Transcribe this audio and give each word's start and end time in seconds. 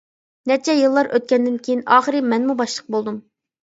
نەچچە 0.51 0.75
يىللار 0.77 1.11
ئۆتكەندىن 1.13 1.61
كېيىن، 1.69 1.87
ئاخىرى 1.93 2.27
مەنمۇ 2.35 2.61
باشلىق 2.67 2.95
بولدۇم. 3.01 3.27